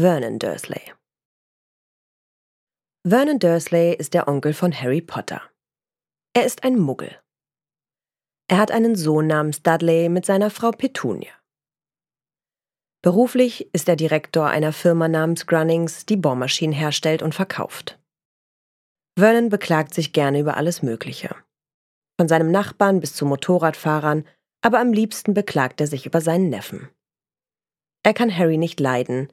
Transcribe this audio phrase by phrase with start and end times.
[0.00, 0.80] Vernon Dursley.
[3.06, 5.42] Vernon Dursley ist der Onkel von Harry Potter.
[6.32, 7.20] Er ist ein Muggel.
[8.48, 11.28] Er hat einen Sohn namens Dudley mit seiner Frau Petunia.
[13.02, 17.98] Beruflich ist er Direktor einer Firma namens Grunnings, die Bohrmaschinen herstellt und verkauft.
[19.18, 21.36] Vernon beklagt sich gerne über alles Mögliche.
[22.18, 24.26] Von seinem Nachbarn bis zu Motorradfahrern,
[24.62, 26.88] aber am liebsten beklagt er sich über seinen Neffen.
[28.02, 29.30] Er kann Harry nicht leiden,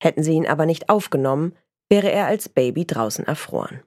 [0.00, 1.56] Hätten sie ihn aber nicht aufgenommen,
[1.88, 3.82] wäre er als Baby draußen erfroren.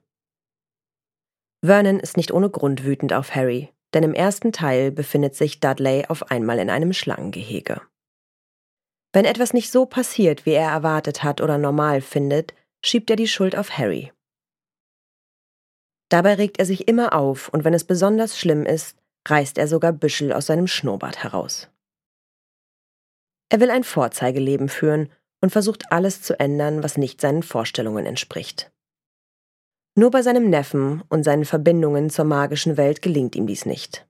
[1.64, 6.06] Vernon ist nicht ohne Grund wütend auf Harry, denn im ersten Teil befindet sich Dudley
[6.08, 7.80] auf einmal in einem Schlangengehege.
[9.12, 13.28] Wenn etwas nicht so passiert, wie er erwartet hat oder normal findet, schiebt er die
[13.28, 14.12] Schuld auf Harry.
[16.08, 19.92] Dabei regt er sich immer auf und wenn es besonders schlimm ist, reißt er sogar
[19.92, 21.70] Büschel aus seinem Schnurrbart heraus.
[23.50, 25.10] Er will ein Vorzeigeleben führen
[25.42, 28.70] und versucht alles zu ändern, was nicht seinen Vorstellungen entspricht.
[29.94, 34.06] Nur bei seinem Neffen und seinen Verbindungen zur magischen Welt gelingt ihm dies nicht.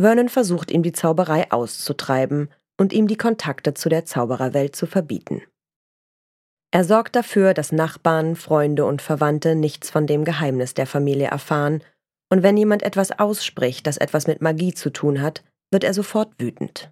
[0.00, 5.42] Vernon versucht ihm die Zauberei auszutreiben und ihm die Kontakte zu der Zaubererwelt zu verbieten.
[6.70, 11.82] Er sorgt dafür, dass Nachbarn, Freunde und Verwandte nichts von dem Geheimnis der Familie erfahren,
[12.30, 16.32] und wenn jemand etwas ausspricht, das etwas mit Magie zu tun hat, wird er sofort
[16.38, 16.90] wütend.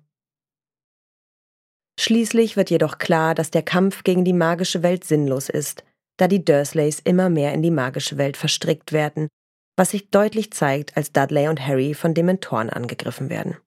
[2.00, 5.84] Schließlich wird jedoch klar, dass der Kampf gegen die magische Welt sinnlos ist,
[6.16, 9.28] da die Dursleys immer mehr in die magische Welt verstrickt werden,
[9.76, 13.58] was sich deutlich zeigt, als Dudley und Harry von Dementoren angegriffen werden.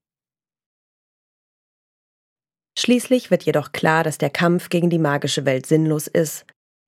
[2.75, 6.47] Schließlich wird jedoch klar, dass der Kampf gegen die magische Welt sinnlos ist,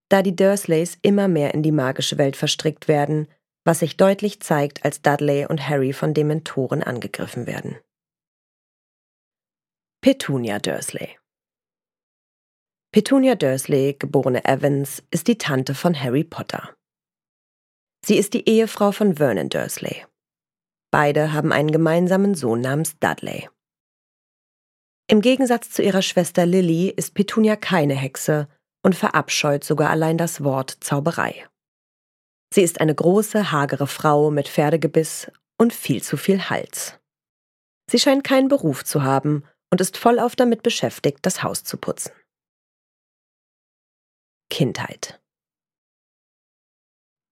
[0.09, 3.27] da die Dursleys immer mehr in die magische Welt verstrickt werden,
[3.63, 7.77] was sich deutlich zeigt, als Dudley und Harry von Dementoren angegriffen werden.
[10.01, 11.19] Petunia Dursley
[12.95, 16.77] Petunia Dursley, geborene Evans, ist die Tante von Harry Potter.
[18.05, 20.05] Sie ist die Ehefrau von Vernon Dursley.
[20.93, 23.49] Beide haben einen gemeinsamen Sohn namens Dudley.
[25.11, 28.47] Im Gegensatz zu ihrer Schwester Lily ist Petunia keine Hexe
[28.81, 31.49] und verabscheut sogar allein das Wort Zauberei.
[32.53, 36.97] Sie ist eine große, hagere Frau mit Pferdegebiss und viel zu viel Hals.
[37.91, 42.13] Sie scheint keinen Beruf zu haben und ist vollauf damit beschäftigt, das Haus zu putzen.
[44.49, 45.21] Kindheit.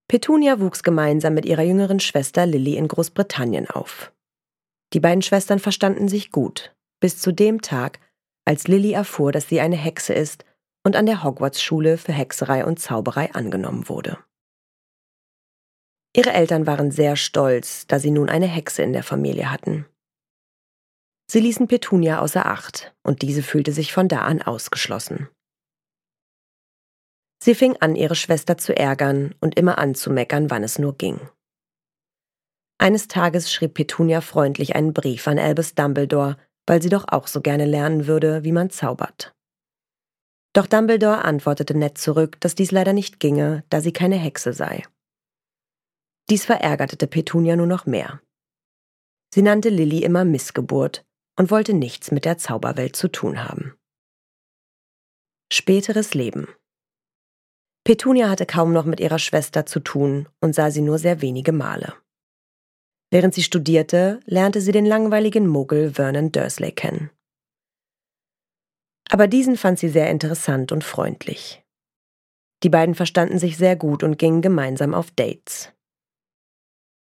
[0.08, 4.12] Petunia wuchs gemeinsam mit ihrer jüngeren Schwester Lily in Großbritannien auf.
[4.94, 8.00] Die beiden Schwestern verstanden sich gut, bis zu dem Tag,
[8.46, 10.46] als Lily erfuhr, dass sie eine Hexe ist
[10.86, 14.18] und an der Hogwarts-Schule für Hexerei und Zauberei angenommen wurde.
[16.16, 19.86] Ihre Eltern waren sehr stolz, da sie nun eine Hexe in der Familie hatten.
[21.32, 25.30] Sie ließen Petunia außer Acht, und diese fühlte sich von da an ausgeschlossen.
[27.44, 31.20] Sie fing an, ihre Schwester zu ärgern und immer anzumeckern, wann es nur ging.
[32.78, 37.42] Eines Tages schrieb Petunia freundlich einen Brief an Albus Dumbledore, weil sie doch auch so
[37.42, 39.36] gerne lernen würde, wie man zaubert.
[40.54, 44.86] Doch Dumbledore antwortete nett zurück, dass dies leider nicht ginge, da sie keine Hexe sei.
[46.30, 48.22] Dies verärgerte Petunia nur noch mehr.
[49.34, 51.04] Sie nannte Lilly immer Missgeburt
[51.38, 53.76] und wollte nichts mit der Zauberwelt zu tun haben.
[55.52, 56.48] Späteres Leben
[57.84, 61.52] Petunia hatte kaum noch mit ihrer Schwester zu tun und sah sie nur sehr wenige
[61.52, 61.94] Male.
[63.12, 67.12] Während sie studierte, lernte sie den langweiligen Muggel Vernon Dursley kennen.
[69.10, 71.64] Aber diesen fand sie sehr interessant und freundlich.
[72.64, 75.72] Die beiden verstanden sich sehr gut und gingen gemeinsam auf Dates.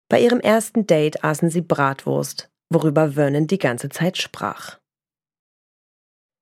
[0.08, 4.78] Bei ihrem ersten Date aßen sie Bratwurst, worüber Vernon die ganze Zeit sprach.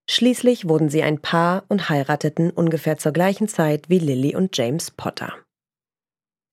[0.09, 4.91] Schließlich wurden sie ein Paar und heirateten ungefähr zur gleichen Zeit wie Lily und James
[4.91, 5.33] Potter.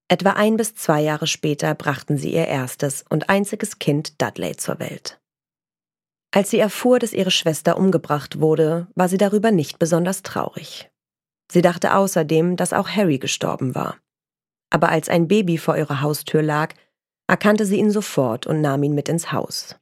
[0.07, 4.79] Etwa ein bis zwei Jahre später brachten sie ihr erstes und einziges Kind Dudley zur
[4.79, 5.21] Welt.
[6.33, 10.89] Als sie erfuhr, dass ihre Schwester umgebracht wurde, war sie darüber nicht besonders traurig.
[11.51, 13.97] Sie dachte außerdem, dass auch Harry gestorben war.
[14.71, 16.73] aber als ein Baby vor ihrer Haustür lag,
[17.27, 19.75] erkannte sie ihn sofort und nahm ihn mit ins Haus.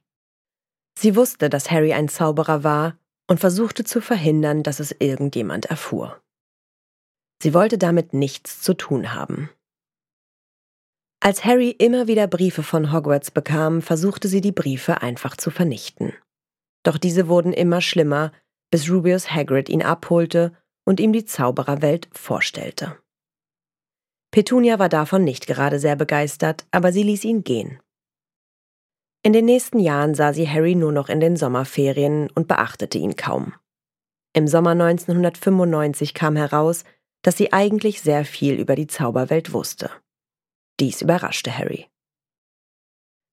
[0.98, 2.98] Sie wusste, dass Harry ein Zauberer war
[3.30, 6.20] und versuchte zu verhindern, dass es irgendjemand erfuhr.
[7.40, 9.48] Sie wollte damit nichts zu tun haben.
[11.20, 16.12] Als Harry immer wieder Briefe von Hogwarts bekam, versuchte sie die Briefe einfach zu vernichten.
[16.82, 18.32] Doch diese wurden immer schlimmer,
[18.72, 20.52] bis Rubius Hagrid ihn abholte
[20.84, 22.98] und ihm die Zaubererwelt vorstellte.
[24.32, 27.80] Petunia war davon nicht gerade sehr begeistert, aber sie ließ ihn gehen.
[29.22, 33.16] In den nächsten Jahren sah sie Harry nur noch in den Sommerferien und beachtete ihn
[33.16, 33.52] kaum.
[34.32, 36.84] Im Sommer 1995 kam heraus,
[37.22, 39.90] dass sie eigentlich sehr viel über die Zauberwelt wusste.
[40.78, 41.86] Dies überraschte Harry.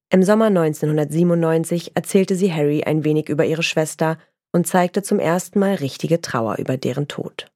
[0.10, 4.18] Im Sommer 1997 erzählte sie Harry ein wenig über ihre Schwester
[4.51, 7.51] und zeigte zum ersten Mal richtige Trauer über deren Tod.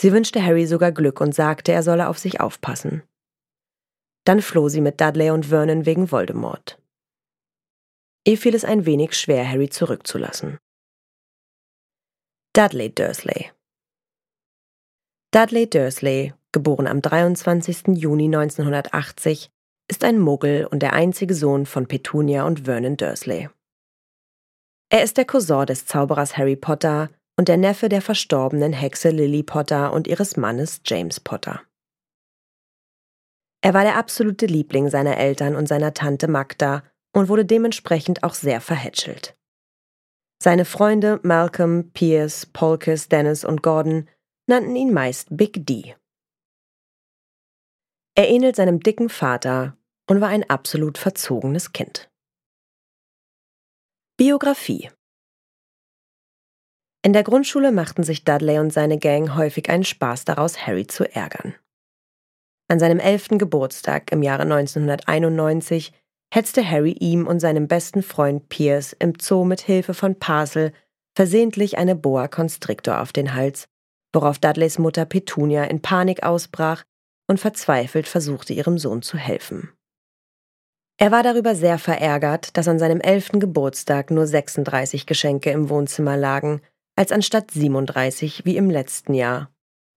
[0.00, 3.02] Sie wünschte Harry sogar Glück und sagte, er solle auf sich aufpassen.
[4.24, 6.81] Dann floh sie mit Dudley und Vernon wegen Voldemort.
[8.24, 10.58] Ihr fiel es ein wenig schwer, Harry zurückzulassen.
[12.54, 13.50] Dudley Dursley
[15.32, 17.96] Dudley Dursley, geboren am 23.
[17.96, 19.50] Juni 1980,
[19.88, 23.48] ist ein Muggel und der einzige Sohn von Petunia und Vernon Dursley.
[24.90, 29.42] Er ist der Cousin des Zauberers Harry Potter und der Neffe der verstorbenen Hexe Lily
[29.42, 31.62] Potter und ihres Mannes James Potter.
[33.64, 38.34] Er war der absolute Liebling seiner Eltern und seiner Tante Magda und wurde dementsprechend auch
[38.34, 39.36] sehr verhätschelt.
[40.42, 44.08] Seine Freunde Malcolm, Pierce, Polkes, Dennis und Gordon
[44.48, 45.94] nannten ihn meist Big D.
[48.14, 49.76] Er ähnelt seinem dicken Vater
[50.08, 52.10] und war ein absolut verzogenes Kind.
[54.18, 54.90] Biografie
[57.02, 61.04] In der Grundschule machten sich Dudley und seine Gang häufig einen Spaß daraus, Harry zu
[61.14, 61.54] ärgern.
[62.68, 65.92] An seinem elften Geburtstag im Jahre 1991
[66.34, 70.72] hetzte Harry ihm und seinem besten Freund Pierce im Zoo mit Hilfe von Parcel
[71.14, 73.66] versehentlich eine Boa Constrictor auf den Hals,
[74.14, 76.84] worauf Dudleys Mutter Petunia in Panik ausbrach
[77.28, 79.72] und verzweifelt versuchte, ihrem Sohn zu helfen.
[80.98, 86.16] Er war darüber sehr verärgert, dass an seinem elften Geburtstag nur 36 Geschenke im Wohnzimmer
[86.16, 86.62] lagen,
[86.96, 89.50] als anstatt 37 wie im letzten Jahr,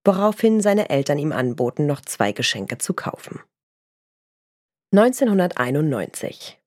[0.03, 3.39] woraufhin seine Eltern ihm anboten, noch zwei Geschenke zu kaufen.
[4.91, 6.57] 1991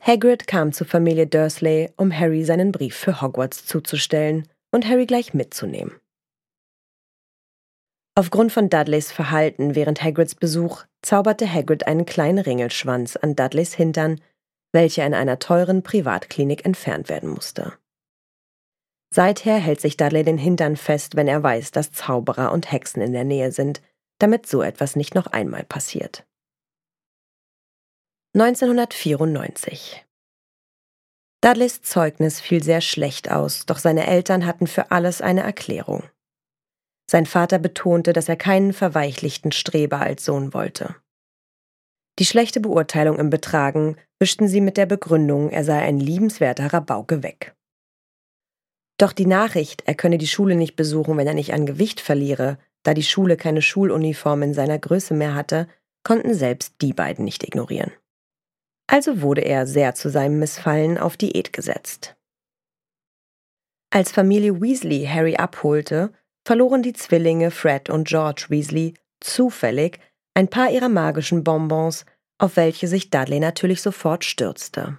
[0.00, 5.34] Hagrid kam zur Familie Dursley, um Harry seinen Brief für Hogwarts zuzustellen und Harry gleich
[5.34, 6.00] mitzunehmen.
[8.14, 14.20] Aufgrund von Dudleys Verhalten während Hagrids Besuch zauberte Hagrid einen kleinen Ringelschwanz an Dudleys Hintern,
[14.72, 17.72] welcher in einer teuren Privatklinik entfernt werden musste.
[19.12, 23.12] Seither hält sich Dudley den Hintern fest, wenn er weiß, dass Zauberer und Hexen in
[23.12, 23.82] der Nähe sind,
[24.18, 26.24] damit so etwas nicht noch einmal passiert.
[28.36, 30.04] 1994
[31.40, 36.02] Dudleys Zeugnis fiel sehr schlecht aus, doch seine Eltern hatten für alles eine Erklärung.
[37.08, 40.96] Sein Vater betonte, dass er keinen verweichlichten Streber als Sohn wollte.
[42.18, 47.22] Die schlechte Beurteilung im Betragen wischten sie mit der Begründung, er sei ein liebenswerter Rabauke
[47.22, 47.54] weg.
[48.98, 52.58] Doch die Nachricht, er könne die Schule nicht besuchen, wenn er nicht an Gewicht verliere,
[52.82, 55.68] da die Schule keine Schuluniform in seiner Größe mehr hatte,
[56.02, 57.92] konnten selbst die beiden nicht ignorieren.
[58.86, 62.16] Also wurde er sehr zu seinem Missfallen auf Diät gesetzt.
[63.90, 66.12] Als Familie Weasley Harry abholte,
[66.44, 69.98] verloren die Zwillinge Fred und George Weasley zufällig
[70.34, 72.04] ein paar ihrer magischen Bonbons,
[72.38, 74.98] auf welche sich Dudley natürlich sofort stürzte.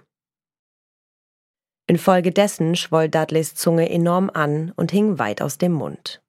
[1.86, 6.22] Infolgedessen schwoll Dudleys Zunge enorm an und hing weit aus dem Mund.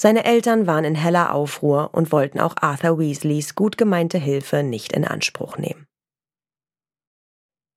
[0.00, 4.92] Seine Eltern waren in heller Aufruhr und wollten auch Arthur Weasleys gut gemeinte Hilfe nicht
[4.92, 5.86] in Anspruch nehmen.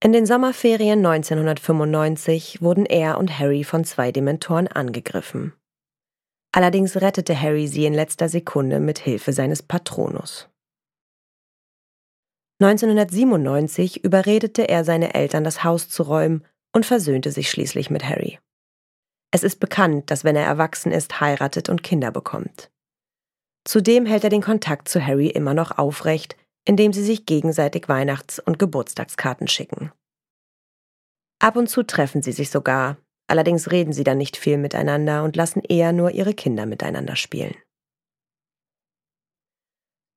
[0.04, 5.54] In den Sommerferien 1995 wurden er und Harry von zwei Dementoren angegriffen.
[6.52, 10.50] Allerdings rettete Harry sie in letzter Sekunde mit Hilfe seines Patronus.
[12.60, 16.44] 1997 überredete er seine Eltern, das Haus zu räumen
[16.74, 18.40] und versöhnte sich schließlich mit Harry.
[19.32, 22.72] Es ist bekannt, dass wenn er erwachsen ist, heiratet und Kinder bekommt.
[23.66, 28.40] Zudem hält er den Kontakt zu Harry immer noch aufrecht, indem sie sich gegenseitig Weihnachts-
[28.40, 29.92] und Geburtstagskarten schicken.
[31.40, 35.36] Ab und zu treffen sie sich sogar, allerdings reden sie dann nicht viel miteinander und
[35.36, 37.56] lassen eher nur ihre Kinder miteinander spielen.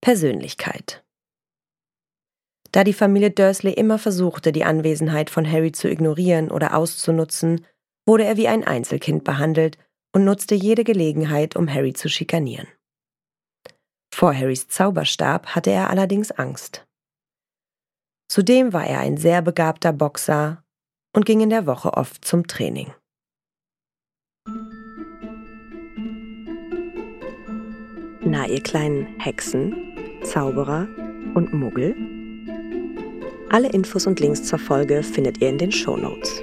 [0.01, 1.05] Persönlichkeit
[2.73, 7.67] Da die Familie Dursley immer versuchte, die Anwesenheit von Harry zu ignorieren oder auszunutzen,
[8.11, 9.79] wurde er wie ein Einzelkind behandelt
[10.13, 12.67] und nutzte jede Gelegenheit, um Harry zu schikanieren.
[14.13, 16.85] Vor Harrys Zauberstab hatte er allerdings Angst.
[18.29, 20.65] Zudem war er ein sehr begabter Boxer
[21.15, 22.93] und ging in der Woche oft zum Training.
[28.23, 30.89] Na, ihr kleinen Hexen, Zauberer
[31.35, 31.95] und Muggel?
[33.51, 36.43] Alle Infos und Links zur Folge findet ihr in den Show Notes.